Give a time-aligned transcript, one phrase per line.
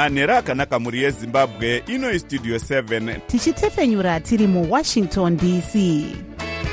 [0.00, 5.74] manhero akanaka mhuri yezimbabwe ino istudio 7 tichitefenyura tiri muwashington dc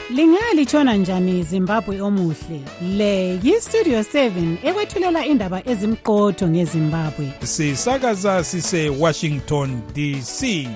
[0.10, 2.62] lingalitshona njani zimbabwe omuhle?
[2.98, 7.32] Le yistudio 7 ekwethulela indaba ezimqotho ngezimbabwe.
[7.44, 10.68] Sisakaza sisewashington dc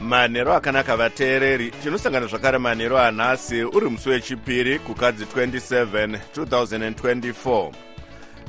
[0.00, 7.91] manhero akanaka vateereri tinosangana zvakare manhero anhasi uri musi wechipiri kukadzi 27 2024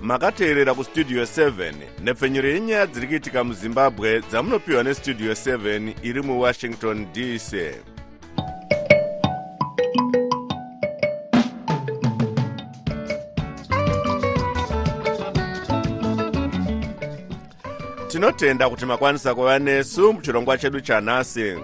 [0.02, 7.56] makateerera kustudio 7 nepfenyuro yenyaya dziri kuitika muzimbabwe dzamunopiwa nestudio 7 iri muwashington dc
[18.08, 21.56] tinotenda kuti makwanisa kuva nesu muchirongwa chedu chanhasi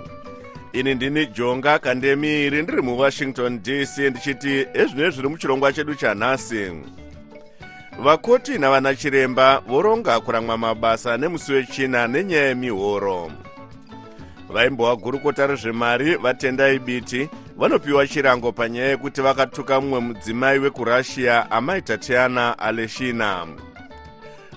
[0.74, 6.72] ini ndini jonga kandemiri ndiri muwashington dc ndichiti ezvino zviri muchirongwa chedu chanhasi
[8.04, 13.32] vakoti navana chiremba voronga kuramwa mabasa nemusi wechina nenyaya yemihoro
[14.50, 22.60] vaimbova gurukota rezvemari vatendai biti vanopiwa chirango panyaya yekuti vakatuka mumwe mudzimai wekurussia amai tatiana
[22.60, 23.48] aleshina.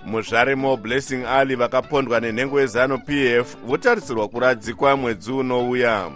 [0.06, 6.10] Muzvare moblessing ali vakapondwa nenhengo yezanup f votarisirwa kuradzikwa mwedzi unouya.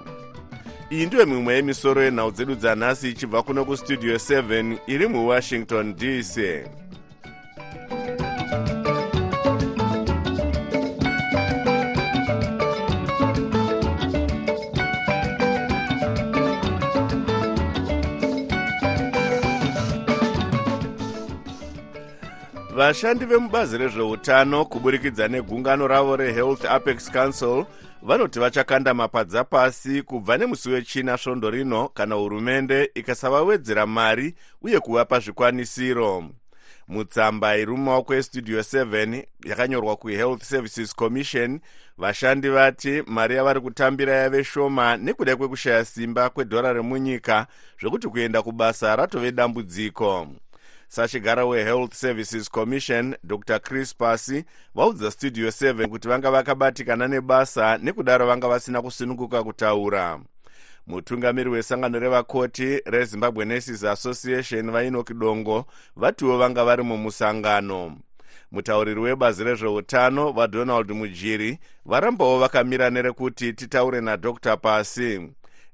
[0.91, 6.39] Iyi ndiyo mimwe yemisoro yenhau dzedu dzanhasi ichibva kuno kustudio 7 iri muwashington dc
[22.77, 27.65] vashandi vemubazi rezveutano kuburikidza negungano ravo rehealth apex council
[28.03, 35.19] vanoti vachakanda mapadza pasi kubva nemusi wechina svondo rino kana hurumende ikasavawedzera mari uye kuvapa
[35.21, 36.25] zvikwanisiro.
[36.89, 41.61] Mutsamba iri mumaoko estudio 7 yakanyorwa kuhealth services commission
[41.99, 47.47] vashandi vati mari yavari kutambira yave shoma nekuda kwekushaya simba kwedhora remunyika
[47.81, 50.29] zvekuti kuenda kubasa ratove dambudziko
[50.89, 53.59] sachigara wehealth services commission dr.
[53.61, 60.21] Chris pasi vaudza studio 7 kuti vanga vakabatikana nebasa nekudaro vanga vasina kusununguka kutaura.
[60.87, 65.67] Mutungamiri wesangano revakoti rezimbabwe nurses association vainoki dongo
[65.97, 67.97] vatiwo vanga vari mumusangano.
[68.53, 74.59] Mutauriri webazi rezveutano vadonald mujiri varambawo vakamira nerekuti titaure nadr.
[74.63, 75.29] Pasi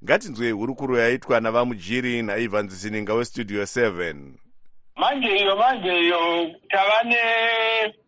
[0.04, 4.14] ngatinzwei hurukuro yaitwa navamujiri naivhan zisininga westudio 7
[4.96, 7.16] manje iyo manje iyo tava ne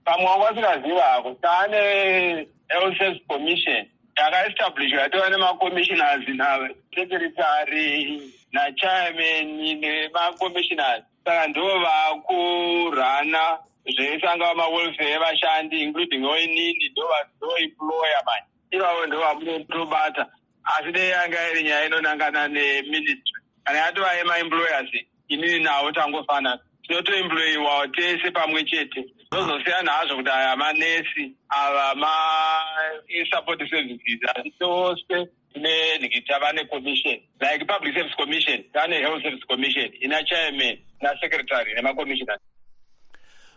[0.05, 3.87] pamwe wanga vasingazivako tava ne health service commission.
[4.17, 8.21] Yakaestablishwa yatova nemacommissioners nasecretary
[8.53, 11.03] nachairman nemacommissioners.
[11.25, 13.59] Saka ndo vakurana
[13.97, 18.49] zveisanga mawelfare evashandi including oinini ndoemployer manje.
[18.71, 20.27] Ivavo ndo vamunotobata
[20.65, 24.91] asi dei yanga iri nyaya inonangana neministry kana yatova emaemployers
[25.28, 29.05] inini navo tangofanana tinotoemployiwa tese pamwe chete.
[29.33, 37.95] Zozosiyana hazvo kuti aya manesi ava masupport services asi tose tine tava necommission like public
[37.95, 42.41] service commission tava nehealth service commission ina chairman nasecretary nemacommissioners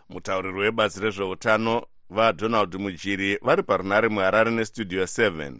[0.08, 5.52] mutauriri webazi rezveutano vadonald mujiri vari parunare muharare nestudio 7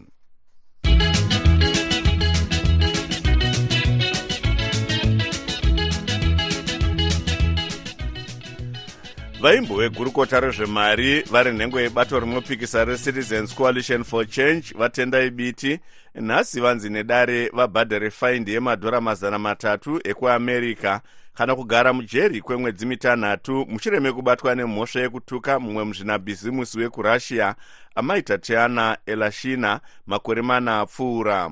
[9.41, 15.79] vaimbo vegurukota rezvemari vari nhengo yebato rinopikisa recitizens coalition for change vatendai biti
[16.15, 20.99] nhasi vanzi nedare vabhadhare faindi yemadhora mazana matatu ekuamerica
[21.33, 27.55] kana kugara mujeri kwemwedzi mitanhatu mushure mekubatwa nemhosva yekutuka mumwe muzvinabhizimusi wekurussia
[27.95, 31.51] amaita tiana elashina makore mana apfuura.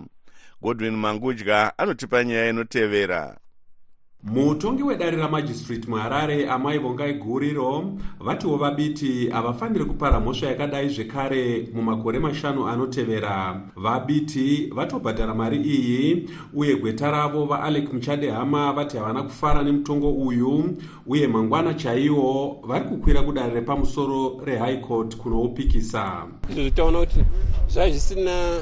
[0.61, 3.37] Godwin mangudya anotipa nyaya inotevera
[4.27, 12.19] mutongi wedare ramajistrate muharare amai vongai guriro vatiwo vabiti havafaniri kupara mhosva yakadai zvekare mumakore
[12.19, 13.61] mashanu anotevera.
[13.75, 20.77] Vabiti vatobhadhara mari iyi uye gweta ravo vaalek muchadehama vati havana kufara nemutongo uyu
[21.07, 26.27] uye mangwana chaiwo vari kukwira kudare repamusoro rehigh court kunoupikisa.
[26.49, 27.23] Izvozvo taona kuti
[27.69, 28.61] zvaa zvisina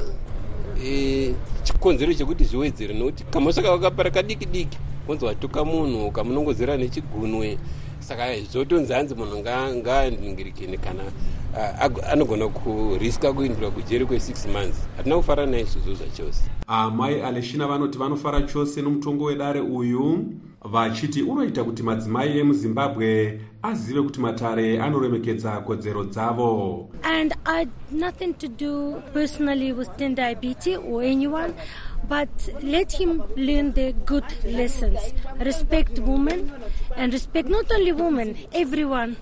[1.63, 7.57] chikonzero chekuti zviwedzere nokuti kamhosva kavakapara kadiki diki kunzi watuka munhu ukamunongozera nechigunwe.
[7.99, 9.37] Saka zvotonzi hanzi munhu
[9.75, 11.03] ngaaningirikini kana
[12.11, 14.87] anogona kuriska kuindira kujeri kwe6 months.
[14.97, 16.43] Hatina kufarana naizvozvo zvachose.
[16.67, 20.25] Amai aleshina vanoti vanofara chose nomutongo wedare uyu
[20.71, 28.33] vachiti unoita kuti madzimai emuzimbabwe azive kuti matare anoremekedza kodzero dzavo And I had nothing
[28.35, 31.53] to do personally with Ten Diabetes or anyone,
[32.09, 32.29] but
[32.61, 35.13] let him learn the good lessons.
[35.39, 36.51] Respect women
[36.95, 39.15] and respect not only women, everyone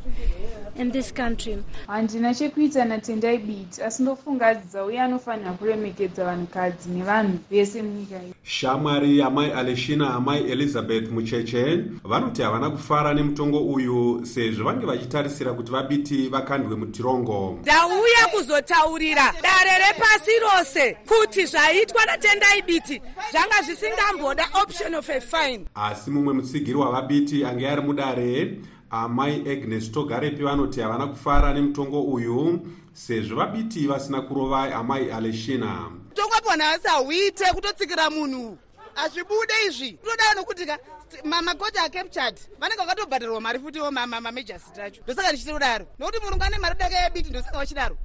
[0.75, 1.57] in this country.
[1.87, 9.21] handina chekuita natendai biti asi ndofungadza uye anofanira kuremekedza vanhukadzi nevanhu vese munyika iyi shamwari
[9.21, 16.29] amai aleshina amai elizabeth mucheche vanoti havana kufara nemutongo uyu sezvo vange vachitarisira kuti vabiti
[16.29, 17.59] vakandwe mutirongo.
[17.61, 23.01] Ndauya kuzotaurira dare repasi rose kuti zvaitwa natendai biti
[23.31, 25.65] zvanga zvisingamboda option of a fine.
[25.75, 28.59] Asi mumwe mutsigiri wavabiti ange ari mudare
[28.91, 32.59] amai agnes togarepi vanoti havana kufara nemutongo uyu
[32.93, 35.91] sezvo vabiti vasina kurova amai aleshina.
[36.13, 38.57] Tongwapo nhasi hauite kutotsikira munhu.
[38.93, 39.93] Hazvibude izvi.
[39.93, 40.77] Kutodawo nokuti ka
[41.23, 45.01] mamakoti acaptured vanenge vakatobhadharwa mari futiwo mamajasi tacho.
[45.03, 45.85] Ndosaka ndichiti kudaro.
[45.99, 47.97] Nokuti murungu ane mari daka yebiti ndosaka vachidaro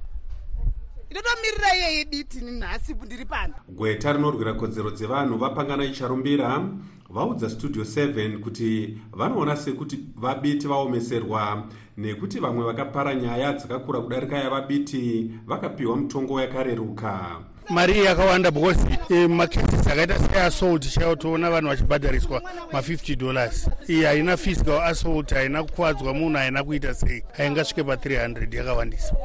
[1.09, 3.53] inotomirira iyeye biti nhasi ndiri pano.
[3.69, 6.69] Gweta rinorwira kodzero dzevanhu vapangana icharumbira
[7.09, 11.67] vaudza studio 7 kuti vanoona sekuti vabiti vaomeserwa
[11.97, 18.79] nekuti vamwe vakapara nyaya dzakakura kudarika yavabiti vakapiwa mutongo yakareruka mari yakawanda because
[19.09, 23.69] eh, macases akaita seassault chaiwo toona vanhu vachibhadhariswa ma50 dollars.
[23.89, 27.23] Iyi haina physical assault haina kukwadzwa munhu haina kuita sei.
[27.37, 29.15] Haingasvike pa300 yakawandisa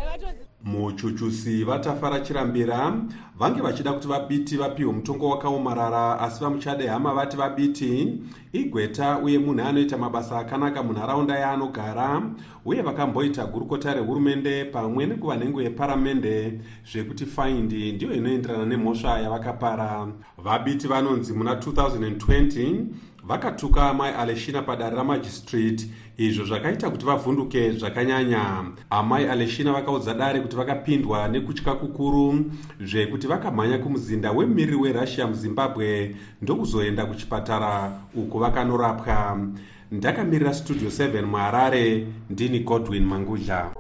[0.64, 2.93] muchuchusi vatafara chirambira
[3.38, 8.19] vange vachida kuti vabiti vapiwe mutongo wakaomarara asi vamuchade hama vati vabiti.
[8.52, 12.22] Igweta uye munhu anoita mabasa akanaka munharaunda yaanogara
[12.64, 16.61] uye vakamboita gurukota rehurumende pamwe nekuva nhengo yeparamende
[16.93, 20.08] zvekuti faindi ndiyo inoenderana nemhosva yavakapara.
[20.38, 22.84] Vabiti vanonzi muna 2020
[23.26, 25.87] vakatuka amai aleshina padare ramajistrate
[26.17, 28.65] izvo zvakaita kuti vavhunduke zvakanyanya.
[28.91, 32.44] Amai aleshina vakaudza dare kuti vakapindwa nekutya kukuru
[32.81, 39.38] zvekuti vakamhanya kumuzinda wemumiriri werussia muzimbabwe ndokuzoenda kuchipatara uko vakanorapwa.
[39.93, 43.74] Ndakamirira studio 7 muharare ndini godwin mangudla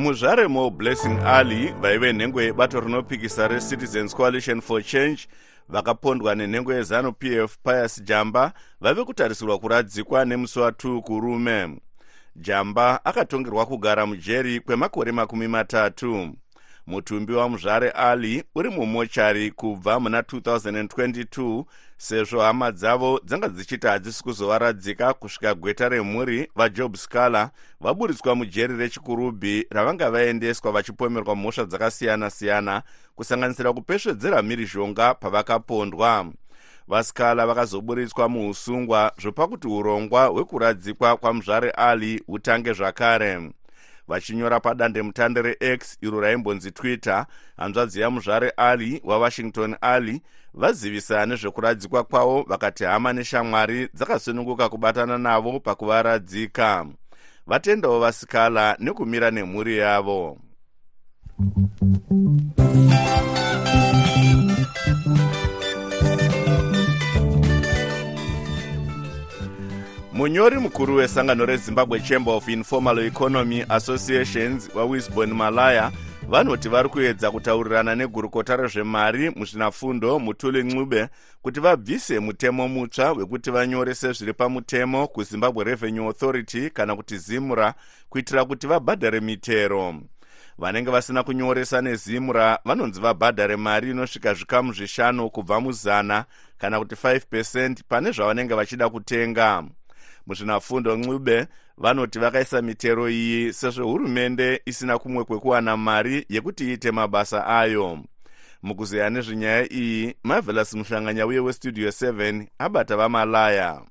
[0.00, 5.28] muzvaremo blessing ali vaive nhengo yebato rinopikisa recitizens coalition for change
[5.68, 11.78] vakapondwa nenhengo yezanu pf pius jamba vave kutarisirwa kuradzikwa nemusi wa2 kurume
[12.36, 16.34] jamba akatongerwa kugara mujeri kwemakore makumi matatu.
[16.86, 21.64] Mutumbi wamuzvare ali uri mumochari kubva muna 2022
[22.00, 27.50] sezvo hama dzavo dzanga dzichiti hadzisi kuzovaradzika kusvika gweta remhuri vajob scaler
[27.80, 32.82] vaburitswa mujeri rechikurubhi ravanga vaendeswa vachipomerwa mhosva dzakasiyana-siyana
[33.14, 36.26] kusanganisira kupesvedzera mhirizhonga pavakapondwa.
[36.88, 43.50] Vascala vakazoburitswa muusungwa zvopa kuti urongwa hwekuradzikwa kwamuzvare ali hutange zvakare
[44.10, 47.26] vachinyora padandemutande rex iro raimbonzi twitter.
[47.56, 50.22] Hanzvadzi yamuzvare ali wawashington ali.
[50.54, 56.86] Vazivisa nezvekuradzikwa kwavo vakati hama neshamwari dzakasununguka kubatana navo pakuvaradzika.
[57.46, 60.38] Vatendawo vasikala nekumira nemhuri yavo
[70.20, 75.92] munyori mukuru wesangano rezimbabwe chamber of informal economy associations wawisbon malaya
[76.28, 81.08] vanoti vari kuedza kutaurirana negurukota rezvemari muzvinafundo mutuli ncube
[81.42, 87.74] kuti vabvise mutemo mutsva wekuti vanyorese zviri pamutemo kuzimbabwe revenue authority kana kuti zimura
[88.08, 89.94] kuitira kuti vabhadhare mitero.
[90.58, 96.24] Vanenge vasina kunyoresa nezimura vanonzi vabhadhare mari inosvika zvikamu zvishanu kubva muzana
[96.58, 99.64] kana kuti 5 pane zvavanenge vachida kutenga
[100.26, 101.46] muzvinafundo ncube
[101.78, 107.98] vanoti vakaisa mitero iyi sezvo hurumende isina kumwe kwekuwana mari yekuti iite mabasa ayo.
[108.62, 113.82] Mukuzeya nezvenyaya iyi marvelous muhlanganya uye westudio 7 abata vamalaya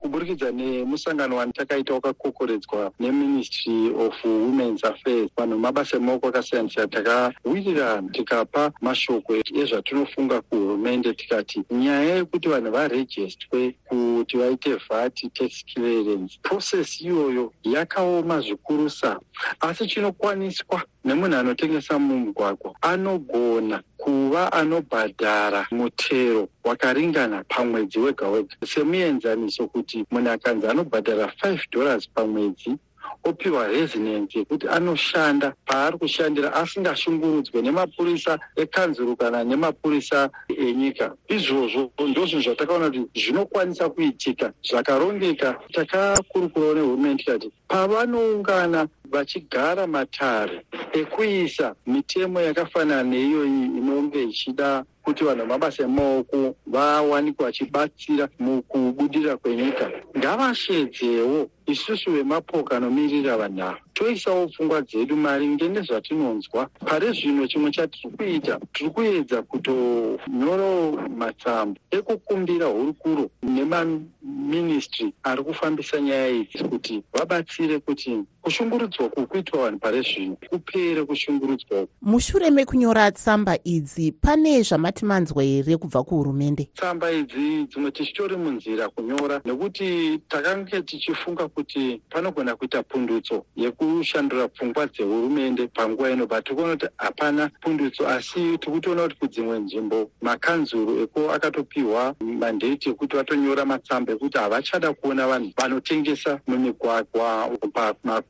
[0.00, 5.30] kuburikidza nemusangano watakaita wakakokoredzwa neministry of womens affairs.
[5.36, 6.88] Vanhu mabasa emaoko akasiyana siyana.
[6.88, 16.38] Takawirirana tikapa mashoko ezvatinofunga kuhurumende tikati nyaya yekuti vanhu varejistwe kuti vaite vat tax clearance
[16.42, 19.20] process iyoyo yakaoma zvikurusa
[19.60, 28.56] asi chinokwaniswa nemunhu anotengesa mumugwagwa anogona kuva anobhadhara mutero wakaringana pamwedzi wega wega.
[28.66, 32.76] Semuenzaniso kuti munhu akanzi anobhadhara 5 dollars pamwedzi
[33.24, 41.14] opiwa resinensi yekuti anoshanda paari kushandira asingashungurudzwe nemapurisa ekanzuru kana nemapurisa enyika.
[41.28, 52.40] Izvozvo ndozvinhu zvatakaona kuti zvinokwanisa kuitika zvakarongeka takakurukurawo nehurumende tikati pavanoungana vachigara matare ekuisa mitemo
[52.40, 59.90] yakafanana neiyoyi inonge ichida kuti vanhu vamabasa emaoko vawanikwa vachibatsira mukubudirira kwenyika.
[60.18, 66.68] Ngavashedzewo isusu vemapoka anomirira vanhu ava toisawo pfungwa dzedu maringe nezvatinonzwa.
[66.86, 76.28] Pari zvino chimwe chatiri kuita tiri kuedza kutonyorawo matsamba ekukumbira hurukuro nemaministry ari kufambisa nyaya
[76.28, 78.10] idzi kuti vabatsire kuti
[78.46, 81.92] kushungurudzwa uku kuitwa vanhu pari zvino kupere kushungurudzwa uku.
[82.02, 86.68] Mushure mekunyora tsamba idzi pane zvamati manzwa here kubva kuhurumende?
[86.74, 94.86] Tsamba idzi dzimwe tichitori munzira kunyora nekuti takange tichifunga kuti panogona kuita pundutso yekushandura pfungwa
[94.86, 100.10] dzehurumende panguva ino but tiri kuona kuti hapana pundutso asi tiri kutoona kuti kudzimwe nzvimbo
[100.22, 107.50] makanzuru eko akatopiwa mandeti ekuti vatonyora matsamba ekuti havachada kuona vanhu vanotengesa mumigwagwa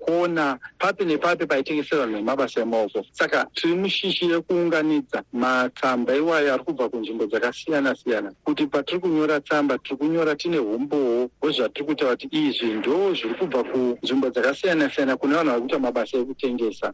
[0.06, 3.04] pamakona papi nepapi paitengesera vanhu vemabasa emaoko.
[3.12, 9.78] Saka tiri mushishi rekuunganidza matsamba iwayo ari kubva kunzvimbo dzakasiyana siyana kuti patiri kunyora tsamba
[9.78, 15.34] tiri kunyora tine umbowo hwezvatiri kutaura kuti izvi ndo zviri kubva kunzvimbo dzakasiyana siyana kune
[15.34, 16.92] vanhu vari kuita mabasa ekutengesa.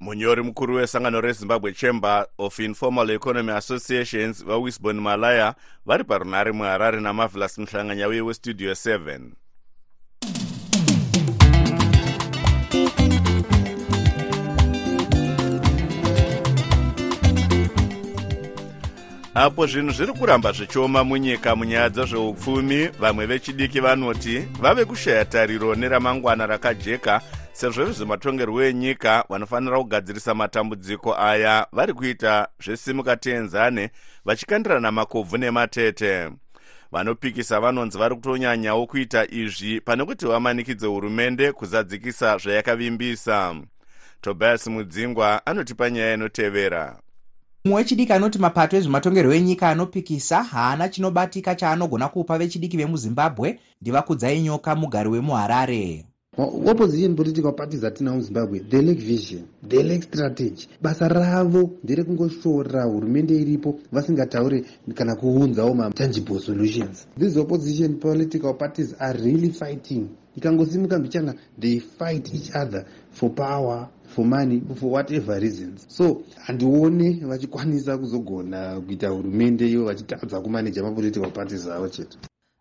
[0.00, 5.54] Munyori mukuru wesangano rezimbabwe chamber of informal economy associations vawisbon malaya
[5.86, 9.47] vari parunhare muharare namavelas muhlanganyauye westudio 7
[19.40, 26.46] apo zvinhu zviri kuramba zvichioma munyika munyaya dzezveupfumi vamwe vechidiki vanoti vave kushaya tariro neramangwana
[26.46, 27.20] rakajeka
[27.52, 33.90] sezvo vezvematongerwo enyika vanofanira kugadzirisa matambudziko aya vari kuita zvesimuka tienzane
[34.24, 36.30] vachikandirana makobvu nematete.
[36.92, 43.54] Vanopikisa vanonzi vari kutonyanyawo kuita izvi pane kuti vamanikidze hurumende kuzadzikisa zvayakavimbisa.
[44.20, 46.96] Tobias mudzingwa anotipa nyaya inotevera
[47.64, 53.58] mumwe wechidiki anoti mapato ezvematongerwo enyika anopikisa haana chinobatika chaanogona kupa vechidiki vemuzimbabwe.
[53.82, 56.04] Ndivakudzai nyoka mugari wemuharare.
[56.38, 63.36] Opposition political parties atinawo muzimbabwe they lack vision they lack strategy basa ravo nderekungoshora hurumende
[63.36, 67.08] iripo vasingataure kana kuunzawo matangible solutions.
[67.18, 70.06] These opposition political parties are really fighting.
[70.36, 75.86] Ikangosimuka mbichana they fight each other for power for money for whatever reasons.
[75.88, 82.18] So handione vachikwanisa kuzogona kuita hurumende iyo vachitadza kumaneja mapolitical parties avo chete.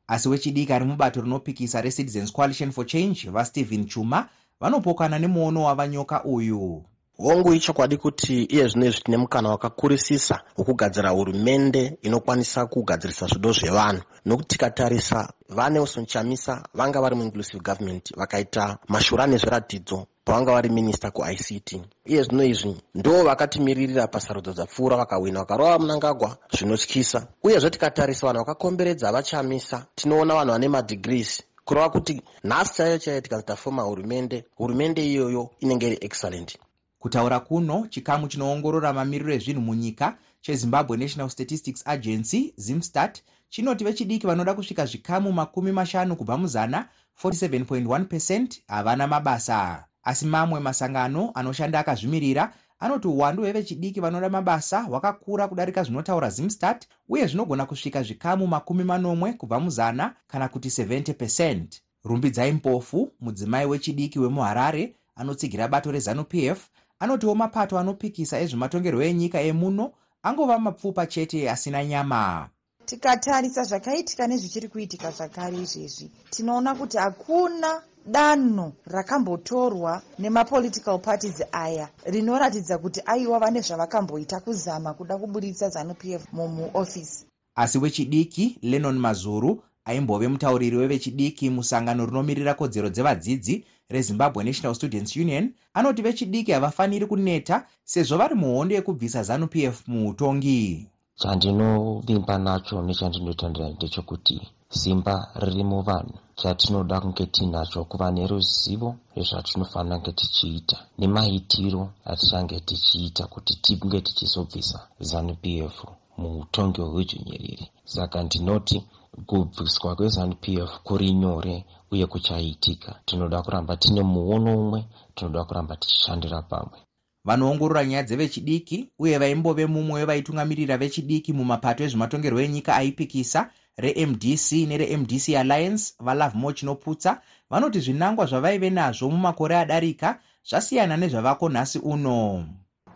[0.08, 6.84] Asi wechidiki ari mubato rinopikisa recitizens coalition for change vastephen chuma vanopokana nemuono wavanyoka uyu
[7.18, 14.02] hongu ichokwadi kuti iye zvino izvi tine mukana wakakurisisa wokugadzira hurumende inokwanisa kugadzirisa zvido zvevanhu.
[14.26, 21.72] Nokuti tikatarisa vane usonchamisa vanga vari muinclusive government vakaita mashura nezviratidzo pavanga vari minista kuict
[22.06, 27.28] iye zvino izvi ndo vakatimiririra pasarudzo dzapfuura vakawina vakarova munangagwa zvinotyisa.
[27.44, 33.84] Uyezve tikatarisa vanhu vakakomberedza vachamisa tinoona vanhu vane madhigrees kureva kuti nhasi chaiyo chaiyo tikazotafoma
[33.84, 36.58] hurumende hurumende iyoyo inenge iri excellent
[37.00, 44.54] kutaura kuno chikamu chinoongorora mamiriro ezvinhu munyika chezimbabwe national statistics agency zimstat chinoti vechidiki vanoda
[44.54, 46.90] kusvika zvikamu makumi mashanu kubva muzana
[47.24, 49.86] 47.1 havana mabasa.
[50.04, 57.28] Asi mamwe masangano anoshanda akazvimirira anoti uwandu hwevechidiki vanoda mabasa hwakakura kudarika zvinotaura zimstat uye
[57.28, 61.66] zvinogona kusvika zvikamu makumi manomwe kubva muzana kana kuti 70
[62.04, 69.86] rumbidzai mpofu mudzimai wechidiki wemuharare anotsigira bato rezanup f anotiwo mapato anopikisa ezvematongerwo enyika emuno
[70.24, 72.50] angova mapfupa chete asina nyama.
[72.86, 82.78] Tikatarisa zvakaitika nezvichiri kuitika zvakare izvezvi tinoona kuti hakuna danho rakambotorwa nemapolitical parties aya rinoratidza
[82.78, 87.26] kuti aiwa vane zvavakamboita kuzama kuda kuburitsa zanup f mumuofisi
[87.56, 93.56] asi wechidiki lenon mazuru aimbove mutauriri wevechidiki musangano rinomirira kodzero dzevadzidzi
[93.90, 95.54] rezimbabwe national students union.
[95.74, 100.88] Anoti vechidiki havafaniri kuneta sezvo vari muhondo yekubvisa zanup f muutongi
[101.22, 104.36] chandinovimba nacho nechandinotandira ndechekuti
[104.80, 106.16] simba riri muvanhu.
[106.40, 114.80] Chatinoda kunge tiinacho kuva neruzivo rezvatinofanira kunge tichiita nemaitiro atichange tichiita kuti tinge tichizobvisa
[115.10, 115.76] zanup f
[116.18, 118.78] muutongi hwehudzvinyiriri saka ndinoti
[119.26, 123.00] kubviswa kwezanup f kuri nyore uye kuchaitika.
[123.06, 126.80] Tinoda kuramba tine muono umwe tinoda kuramba tichishandira pamwe.
[127.26, 135.94] Vanoongorora nyaya dzevechidiki uye vaimbove mumwe wevaitungamirira vechidiki mumapato ezvematongerwo enyika aipikisa remdc neremdc alliance
[136.00, 140.20] valove mo chinoputsa vanoti zvinangwa zvavaive nazvo mumakore adarika
[140.50, 142.46] zvasiyana nezvavako nhasi uno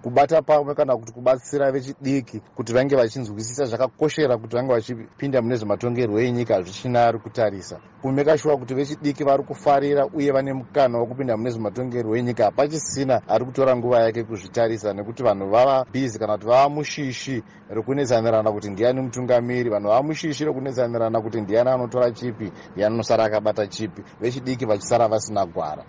[0.03, 6.19] kubata pamwe kana kuti kubatsira vechidiki kuti vange vachinzwisisa zvakakoshera kuti vange vachipinda mune zvematongerwo
[6.19, 11.49] enyika hazvichina ari kutarisa kumeka shuwa kuti vechidiki vari kufarira uye vane mukana wekupinda mune
[11.49, 16.69] zvematongerwo enyika hapachisina ari kutora nguva yake kuzvitarisa nekuti vanhu vava bhizi kana kuti vava
[16.69, 23.23] mushishi rekunetsanirana kuti ndiani mutungamiri vanhu vava mushishi rekunetsanirana kuti ndiani anotora chipi ndiani anosara
[23.23, 24.01] akabata chipi.
[24.21, 25.85] Vechidiki vachisara vasina gwara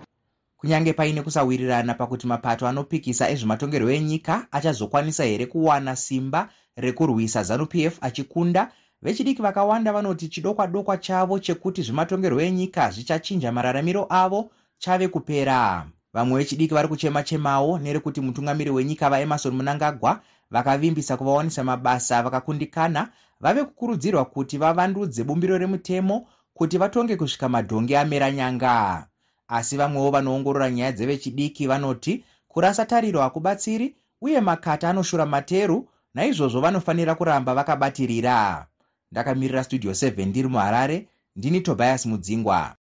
[0.63, 7.43] kunyange paine kusawirirana pakuti mapato anopikisa ezvematongerwo enyika achazokwanisa here kuwana simba rekurwisa.
[7.43, 14.51] Zanup f achikunda vechidiki vakawanda vanoti chidokwa dokwa chavo chekuti zvematongerwo enyika zvichachinja mararamiro avo
[14.77, 15.85] chave kupera.
[16.13, 23.09] Vamwe vechidiki vari kuchema chemawo nerekuti mutungamiri wenyika vaemarson munangagwa vakavimbisa kuvawanisa mabasa vakakundikana
[23.41, 29.07] vave kukurudzirwa kuti vavandudze bumbiro remutemo kuti vatonge kusvika madhongi amera nyanga
[29.47, 37.15] asi vamwewo vanoongorora nyaya dzevechidiki vanoti kurasa tariro hakubatsiri uye makata anoshura materu naizvozvo vanofanira
[37.15, 38.65] kuramba vakabatirira.
[39.11, 42.75] Ndakamirira studio 7 ndiri muharare ndini tobias mudzingwa.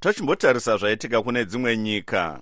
[0.00, 2.40] Tochimbotarisa zvaitika kune dzimwe nyika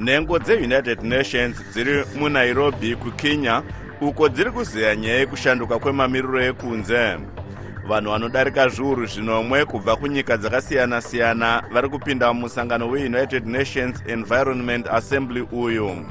[0.00, 3.62] nhengo dzeunited nations dziri munairobi kukenya
[4.00, 7.18] uko dziri kuzeya nyaya yekushanduka kwemamiriro ekunze.
[7.88, 16.06] Vanhu vanodarika zviuru zvinomwe kubva kunyika dzakasiyana-siyana vari kupinda mumusangano weunited nations environment assembly uyu.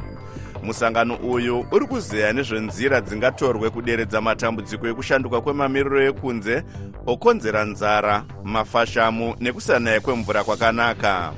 [0.64, 6.64] Musangano uyu uri kuzeya nezvenzira dzingatorwe kuderedza matambudziko ekushanduka kwemamiriro ekunze
[7.06, 11.32] okonzera nzara mafashamu nekusanaya kwemvura kwakanaka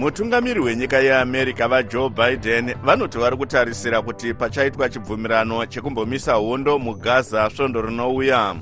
[0.00, 7.82] mutungamiri wenyika yeamerica vajoe biden vanoti vari kutarisira kuti pachaitwa chibvumirano chekumbomisa hondo mugaza svondo
[7.82, 8.56] rinouya.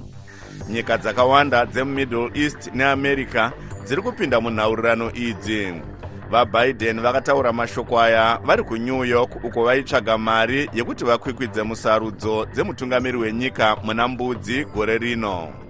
[0.68, 3.52] Nyika dzakawanda dzemumiddle east neamerica
[3.84, 5.74] dziri kupinda munhaurirano idzi.
[6.30, 13.76] Vabiden vakataura mashoko aya vari kunew york uko vaitsvaga mari yekuti vakwikwidze musarudzo dzemutungamiri wenyika
[13.84, 15.67] muna mbudzi gore rino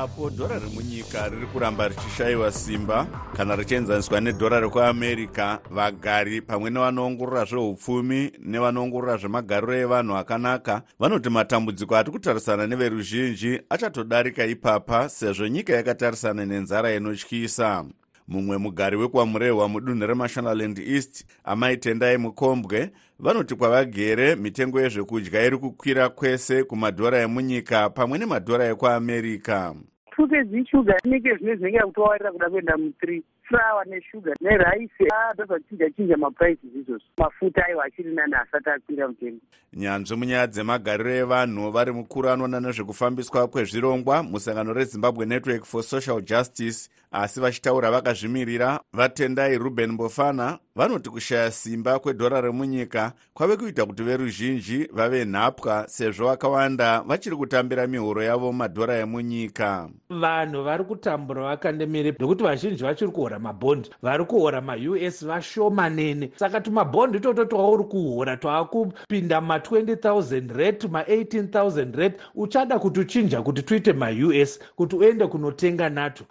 [0.00, 5.58] apo dhora remunyika riri kuramba richishayiwa simba kana richienzaniswa nedhora rekuamerica.
[5.70, 15.08] Vagari pamwe nevanoongorora zveupfumi nevanoongorora zvemagariro evanhu akanaka vanoti matambudziko ati kutarisana neveruzhinji achatodarika ipapa
[15.08, 17.84] sezvo nyika yakatarisana nenzara inotyisa.
[18.28, 22.90] Mumwe mugari wekwamurehwa mudunhu remashonaland east amaitendai mukombwe
[23.22, 29.74] vanoti kwavagere mitengo yezvekudya iri kukwira kwese kumadhora emunyika pamwe nemadhora ekuamerica
[30.16, 36.74] fuke dzishuga inenge zvine zvinenge kutowarira kuda kuenda muthree flower neshuga neraisi atozvachinja chinja maprices
[36.80, 37.06] izvozvo.
[37.18, 39.40] Mafuta aiwa achiri nani asati akwira mutengo.
[39.72, 46.90] Nyanzvi munyaya dzemagariro evanhu vari mukuru anoona nezvekufambiswa kwezvirongwa musangano rezimbabwe network for social justice
[47.12, 54.88] asi vachitaura vakazvimirira vatendai ruben bofana vanoti kushaya simba kwedhora remunyika kwave kuita kuti veruzhinji
[54.92, 59.88] vave nhapwa sezvo vakawanda vachiri kutambira mihoro yavo madhora emunyika.
[60.10, 63.90] Vanhu vari kutambura vakandemire nekuti vazhinji vachiri kuhora mabhondi.
[64.02, 66.30] Vari kuhora maus vashomanene.
[66.36, 74.58] Saka tumabhondi toto twauri kuhora twakupinda ma20000 red ma18000 red uchada kutuchinja kuti tuite maus
[74.76, 76.24] kuti uende kunotenga nato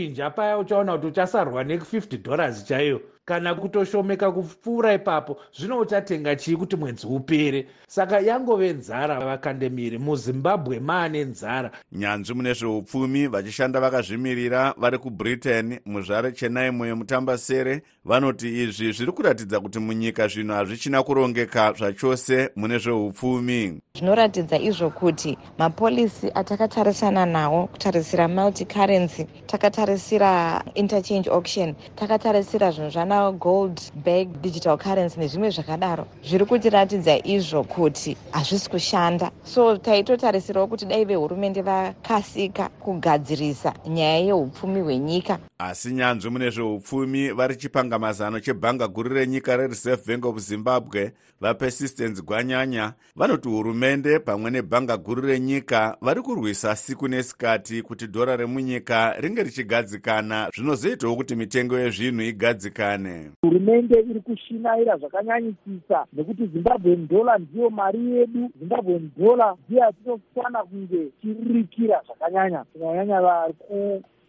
[0.00, 6.56] watuchinja paya uchaona kuti uchasarwa ne50 dollars chaiyo kana kutoshomeka kupfuura ipapo zvino uchatenga chii
[6.56, 7.66] kuti mwedzi upere?
[7.86, 11.70] Saka yangove nzara vakandemiri muzimbabwe maane nzara.
[11.92, 19.78] Nyanzvi mune zveupfumi vachishanda vakazvimirira vari kubritain muzvare chenaimo yemutambasere vanoti izvi zviri kuratidza kuti
[19.78, 23.80] munyika zvino hazvichina kurongeka zvachose mune zveupfumi.
[23.94, 33.80] Zvinoratidza izvo kuti mapolisi atakatarisana nawo kutarisira multicurrency takatarisira interchange auction takatarisira zvinhu zvana gold
[34.04, 36.04] bag digital currency nezvimwe zvakadaro.
[36.24, 39.30] Zviri kutiratidza izvo kuti hazvisi kushanda.
[39.44, 45.38] So taitotarisirawo kuti dai vehurumende vakasika kugadzirisa nyaya yeupfumi hwenyika.
[45.58, 52.22] Asi nyanzvi mune zveupfumi vari chipanga mazano chebhanga guru renyika rereserve bank of zimbabwe vapersistence
[52.22, 59.42] gwanyanya vanoti hurumende pamwe nebhanga guru renyika vari kurwisa siku nesikati kuti dhora remunyika ringe
[59.42, 60.50] richigadzikana.
[60.54, 63.09] Zvinozoitawo kuti mitengo yezvinhu igadzikane
[63.42, 68.50] hurumende iri kushinaira zvakanyanyisisa nekuti zimbabwen dollar ndiyo mari yedu.
[68.58, 72.64] Zimbabwen dollar ndiyo yatinofana kunge tiririkira zvakanyanya.
[72.64, 73.54] Kunyanyanya vari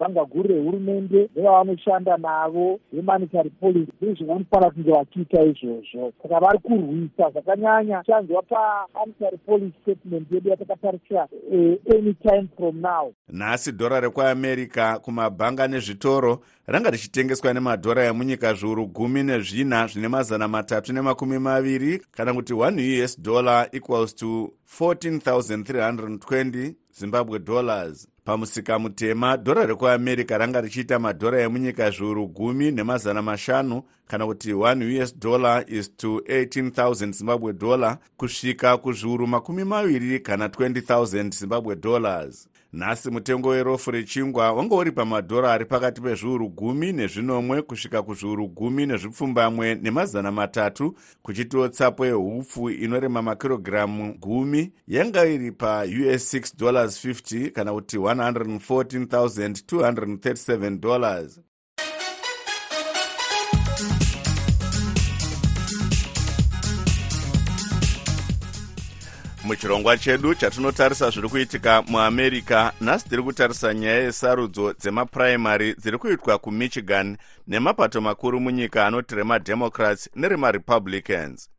[0.01, 6.11] bhanga guru rehurumende nevavanoshanda navo vemonitary policy zviri zvavanofanira kunge vachiita izvozvo.
[6.21, 8.03] Saka vari kurwisa zvakanyanya.
[8.03, 13.13] Tichanzwa pamonitary policy statement yedu yatakatarisira eh, any time from now.
[13.29, 20.93] Nhasi dhora rekuamerica kumabhanga nezvitoro ranga richitengeswa nemadhora emunyika zviuru gumi nezvina zvine mazana matatu
[20.93, 29.65] nemakumi maviri kana kuti 1 us dollar equals to 14320 zimbabwe dollars pamusika mutema dhora
[29.65, 35.97] rekuamerica ranga richiita madhora emunyika zviuru gumi nemazana mashanu kana kuti 1 us dollar is
[35.97, 43.91] to 18000 zimbabwe dollar kusvika kuzviuru makumi maviri kana 20000 zimbabwe dollars nhasi mutengo werofu
[43.91, 50.95] rechingwa wanga uri pamadhora ari pakati pezviuru gumi nezvinomwe kusvika kuzviuru gumi nezvipfumbamwe nemazana matatu
[51.21, 55.89] kuchitiwo tsapo yehupfu inorema makirogiramu gumi yanga iri paus
[56.33, 61.39] 6 dollars 50 kana kuti 114237 dollars
[69.51, 72.71] muchirongwa chedu chatinotarisa zviri kuitika muamerica.
[72.81, 81.49] Nhasi tiri kutarisa nyaya yesarudzo dzemapuraimary dziri kuitwa kumichigan nemapato makuru munyika anoti remademocrats neremarepublicans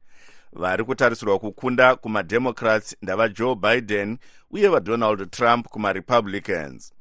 [0.52, 4.18] vari kutarisirwa kukunda kumademocrats ndavajoe biden
[4.50, 6.92] uye vadonald trump kumarepublicans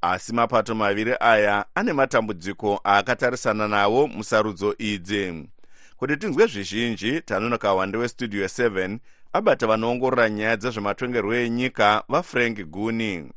[0.00, 5.48] asi mapato maviri aya ane matambudziko aakatarisana nawo musarudzo idzi.
[5.96, 8.98] Kuti tinzwe zvizhinji tanonoka wande westudio 7
[9.32, 13.30] abata vanoongorora nyaya dzezvematongerwo enyika vafrank guni.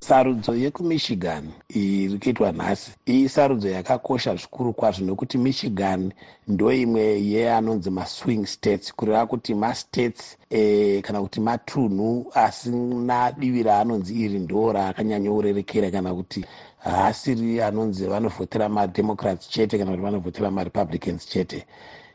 [0.00, 6.12] Sarudzo yekumichigan iri kuitwa nhasi iyi sarudzo yakakosha zvikuru kwazvo nokuti michigan
[6.48, 14.14] ndo imwe yeanonzi maswing states kureva kuti mastates e, kana kuti matunhu asina divi raanonzi
[14.24, 16.44] iri ndo raakanyanyourerekera kana kuti
[16.78, 21.66] haasiri anonzi vanovhotera mademocrats chete kana kuti vanovhotera marepublicans chete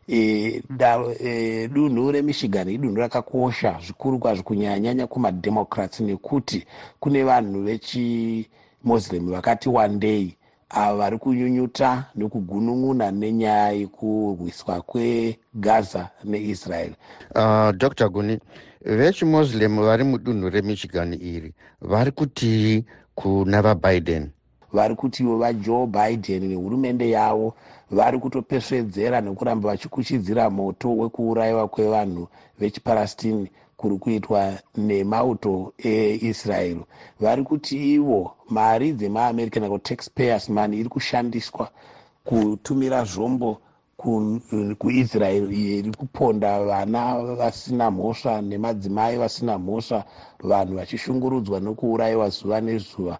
[0.07, 6.65] e, da, e, dunhu remichigan idunhu rakakosha zvikuru kwazvo kunyanyanyanya kumademocrats nekuti
[6.99, 10.33] kune vanhu vechimuslim vakati wandei.
[10.69, 16.91] Avo vari kunyunyuta nekugunun'una nenyaya yekurwiswa kwegaza neisrael.
[17.35, 18.39] Uh, dr guni
[18.85, 24.29] vechimuslim vari mudunhu remichigan iri vari kutii kuna vabiden
[24.73, 27.53] vari kutiwo vajoe biden nehurumende yavo
[27.91, 32.27] vari kutopesvedzera nekuramba vachikuchidzira moto wekuurayiwa kwevanhu
[32.59, 36.83] vechipalestine kuri kuitwa nemauto eisraeri
[37.19, 41.69] vari kuti ivo mari dzemaamerica nako taxpayers money iri kushandiswa
[42.23, 43.57] kutumira zvombo
[44.79, 47.01] kuisraeri iyo iri kuponda vana
[47.39, 50.03] vasina mhosva nemadzimai vasina mhosva
[50.49, 53.17] vanhu vachishungurudzwa nokuurayiwa zuva nezuva.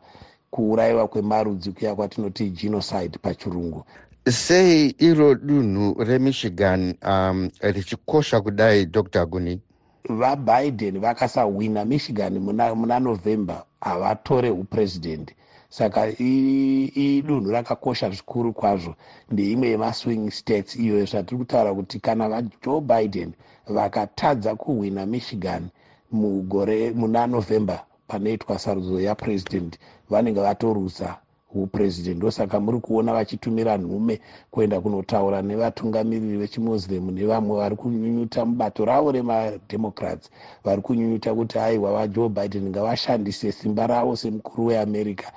[0.52, 3.84] Kuurayiwa kwemarudzi kuya kwatinoti genocide pachirungu
[4.32, 9.62] sei iro dunhu remichigan um, richikosha kudai dr guni?
[10.10, 15.36] Vabiden vakasawina michigan muna, muna november havatore upurezidendi
[15.70, 18.96] saka idunhu rakakosha zvikuru kwazvo.
[19.32, 23.32] Ndeimwe yemaswing states iyo zvatiri kutaura kuti kana vajoe biden
[23.68, 25.70] vakatadza kuhwina michigan
[26.12, 29.78] mugore muna november panoitwa sarudzo yapurezidendi
[30.10, 31.18] vanenge vatorusa
[31.64, 34.20] upurezidendi ndosaka muri kuona vachitumira nhume
[34.52, 40.30] kuenda kunotaura nevatungamiriri vechimuslim nevamwe vari kunyunyuta mubato ravo remademocrats.
[40.64, 45.32] Vari kunyunyuta kuti aiwa vajoe biden ngavashandise simba ravo semukuru weamerica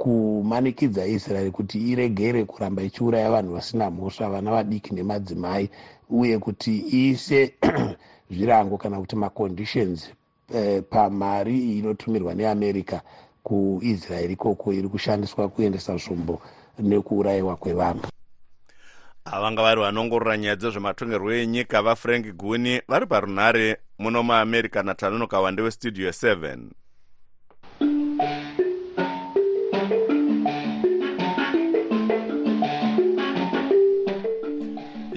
[0.00, 5.70] kumanikidza israeri kuti iregere kuramba ichiuraya vanhu vasina mhosva vana vadiki nemadzimai
[6.10, 7.54] uye kuti iise
[8.30, 10.10] zvirango kana kuti maconditions
[10.54, 13.00] eh, pamari inotumirwa neamerica
[13.42, 16.42] kuisraeri ikoko iri kushandiswa kuendesa zvombo
[16.78, 18.06] nekuurayiwa kwevanhu.
[19.24, 26.10] Avanga vari vanongorora nyaya dzezvematongerwo enyika vafrank guni vari parunhare muno muamerica natanonoka wande westudio
[26.10, 26.70] 7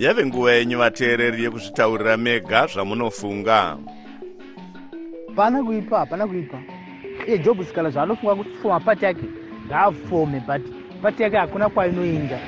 [0.04, 3.78] yave nguva yenyu vateereri yekuzvitaurira mega zvamunofunga.
[5.28, 6.73] Hapana kuipa hapana kuipa
[7.28, 9.26] iye job sikala zvaanofunga kufoma pati yake
[9.68, 10.62] ngaafome but
[11.02, 12.40] pati yake hakuna kwainoenda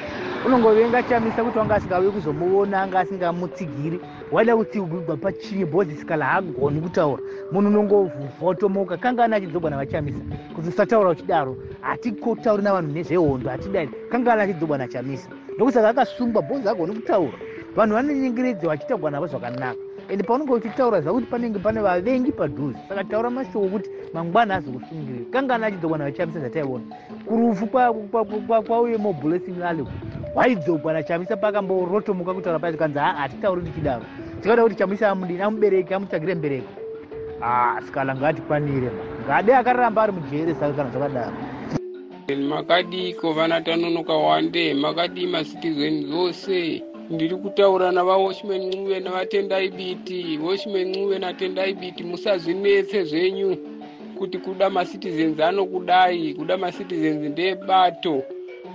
[0.45, 3.99] unongovenga chamisa kuti wanga asingauye kuzomuona anga asingamutsigiri.
[4.31, 7.23] Waida kutsigirwa pachii bhodzi sikala haagoni kutaura.
[7.51, 10.19] Munhu unongovhotomoka kangani achidzogwa navachamisa
[10.55, 13.89] kuti usataura uchidaro hatikotauri navanhu nezvehondo hatidai.
[14.11, 17.37] Kangani achidzogwa nachamisa ndokusaka akasungwa bhodzi agoni kutaura.
[17.75, 23.29] Vanhu vanonyingiridza vachitagwa navo zvakanaka ende paunenge uchitaura zakuti panenge pane vavengi padhuze saka taura
[23.29, 25.25] mashoko kuti mangwana azokusungirira.
[25.31, 26.83] Kangani achidzogwa navachamisa zvataiona
[27.25, 29.83] kurufu kwauye moblessing ale
[30.35, 34.03] waidzogwa nachamisa pakamborotomuka kutaura pacho kanzi haa hatitauri ndichidaro
[34.41, 36.67] tikada kuti chamisa amudini amubereki amutsvagire mbereko.
[37.85, 38.91] Sikala ngatikwanire
[39.25, 41.33] ngade akaramba ari mujere saka kana zvakadaro.
[42.49, 51.19] Makadiko vana tanonoka wande makadii macitizen zose ndiri kutaura navawashman ncuve navatendai biti washman ncuve
[51.19, 53.57] natendai biti musazvinetse zvenyu
[54.17, 56.33] kuti kuda macitizens anokudai.
[56.33, 58.23] Kuda macitizens ndebato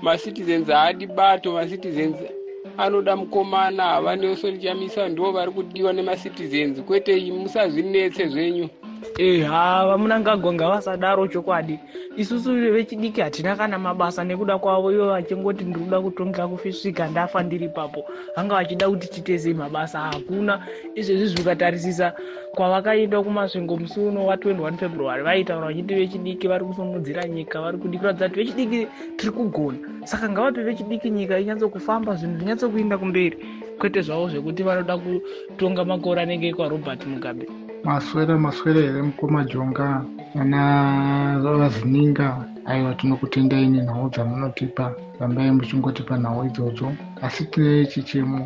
[0.03, 2.17] macitizens haadi bato macitizens
[2.79, 4.01] anoda mukomana.
[4.01, 6.81] Vanelson chamisa ndo vari kudiwa nemacitizens.
[6.83, 8.69] Kwete musazvinetse zvenyu
[9.19, 11.79] ehava munangagonga vasadaro chokwadi.
[12.17, 17.67] Isusu vechidiki hatina kana mabasa nekuda kwavo ivo vachingoti ndiri kuda kutongera kufisvika ndafa ndiri
[17.67, 18.05] ipapo.
[18.37, 20.67] Vanga vachida kuti titezei mabasa hakuna.
[20.95, 22.13] Izvezvi zvikatarisisa
[22.55, 28.29] kwavakaenda kumasvingo musi uno wa21 february vaitaura vachiti vechidiki vari kusumudzira nyika vari kudi kuratidza
[28.29, 28.87] kuti vechidiki
[29.17, 29.79] tiri kugona.
[30.05, 33.37] Saka ngavape vechidiki nyika inyatsokufamba zvinhu zvinyatsokuenda kumberi.
[33.79, 37.47] Kwete zvavo zvekuti vanoda kutonga makore anenge kwarobert mugabe
[37.85, 40.05] maswera maswera here mukoma jonga
[40.41, 40.61] ana
[41.43, 44.95] vazininga aiwa tinokutendai nenhau dzamunotipa.
[45.21, 46.93] Rambai muchingotipa nhau idzodzo.
[47.23, 48.41] Asi tine chichemo.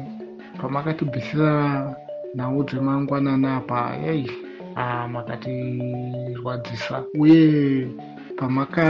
[0.61, 1.94] Pamakatibvisira
[2.35, 4.31] nhau dzemangwanana apa yai
[4.77, 7.05] ah, makatirwadzisa.
[7.18, 7.88] Uye
[8.44, 8.87] pamaka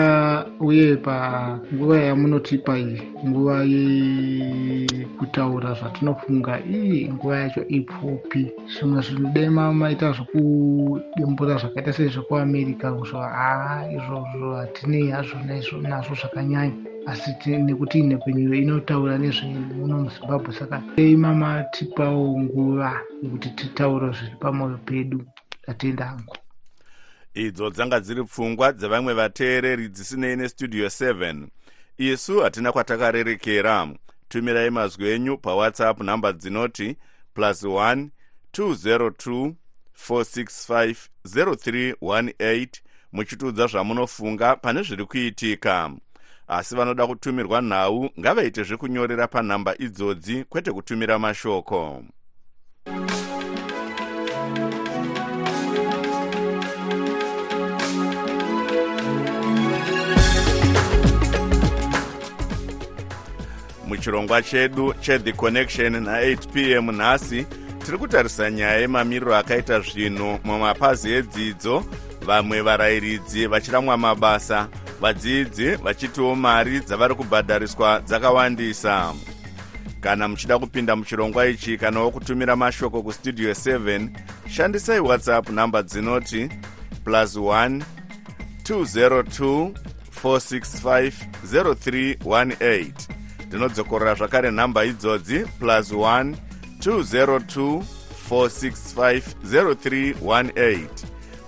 [0.69, 11.55] uye panguva yamunotipa iyi nguva yekutaura zvatinofunga ii nguva yacho ipfupi zvimwe zvinodema maita zvokudembura
[11.62, 15.38] zvakaita sezvekuamerica kuzvo haa izvozvo hatinei hazvo
[15.90, 16.77] nazvo zvakanyanya.
[17.11, 17.31] Asi
[17.67, 22.90] nekuti nhepfenyuro inotaura nezvemuno muzimbabwe saka dei mamatipawo nguva
[23.23, 25.19] yekuti titaure zviri pamwoyo pedu
[25.64, 26.35] tatienda hangu
[27.35, 31.47] idzo dzanga dziri pfungwa dzevamwe vateereri dzisinei nestudio 7
[31.99, 33.88] isu hatina kwatakarerekera.
[34.29, 36.97] Tumirai mazwi enyu pawhatsapp nhamba dzinoti
[37.35, 38.09] plus 1
[38.53, 39.53] 202
[40.09, 42.68] 465 0318
[43.12, 45.90] muchitiudza zvamunofunga pane zviri kuitika.
[46.49, 52.05] Asi vanoda kutumirwa nhau ngavaite zvekunyorera panhamba idzodzi kwete kutumira mashoko
[63.87, 67.47] muchirongwa chedu chethi connection na8 p m nhasi
[67.87, 71.85] tiri kutarisa nyaya yemamiriro akaita zvinhu mumapazi edzidzo.
[72.27, 74.68] Vamwe varayiridzi vachiramwa mabasa
[75.01, 79.14] vadzidzi vachitiwo mari dzavari kubhadhariswa dzakawandisa.
[80.01, 84.09] Kana muchida kupinda muchirongwa ichi kanawo kutumira mashoko kustudio 7
[84.49, 86.49] shandisai whatsapp nhamba dzinoti
[87.05, 87.83] plus 1
[88.64, 89.70] 202
[90.25, 91.12] 465
[91.53, 93.13] 0318
[93.55, 96.35] ndinodzokorora zvakare nhamba idzodzi plus 1
[96.81, 97.83] 202
[98.31, 100.87] 465 0318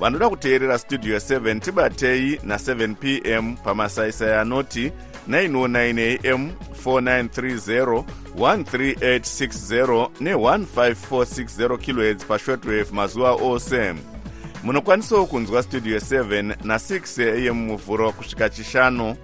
[0.00, 4.92] vanoda kuteerera studio 7 tibatei na7 p m pamasaisai anoti
[5.28, 6.50] 909 am
[6.84, 8.04] 4930
[8.36, 13.94] 13860 ne15460 khz pashortwave mazuva ose.
[14.62, 19.16] Munokwanisawo kunzwa studio 7 na6 am muvhuro kusvika chishanu.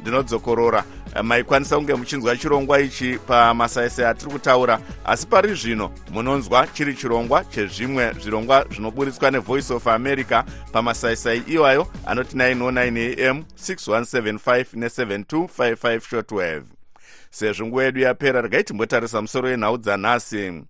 [0.00, 0.84] Ndinodzokorora
[1.22, 8.12] maikwanisa kunge muchinzwa chirongwa ichi pamasaisai atiri kutaura asi pari zvino munonzwa chiri chirongwa chezvimwe
[8.12, 10.42] zvirongwa zvinoburitswa nevoice of america
[10.72, 16.64] pamasaisai iwayo anoti 909 am 6175 ne7255 shortwave.
[17.30, 20.62] Sezvo nguva yedu yapera regai timbotarisa musoro wenhau dzanhasi.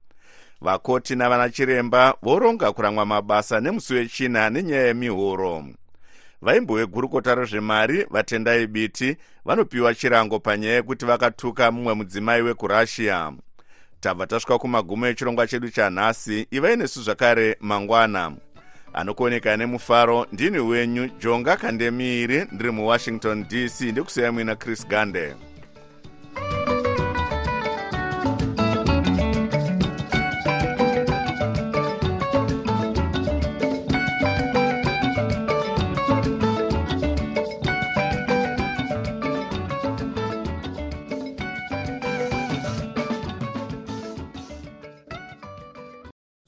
[0.61, 5.64] Vakoti navana chiremba voronga kuramwa mabasa nemusi wechina nenyaya yemihoro
[6.42, 13.33] vaimbo vegurukota rezvemari vatendai biti vanopiwa chirango panyaya yekuti vakatuka mumwe mudzimai wekurussia.
[14.00, 18.33] Tabva tasvika kumagumo echirongwa chedu chanhasi ivai nesu zvakare mangwana.
[18.92, 25.35] Anokuoneka nemufaro ndini wenyu jonga kandemiiri ndiri muwashington dc ndikusiyai muina chris gande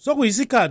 [0.04, 0.70] sokuyisikhathi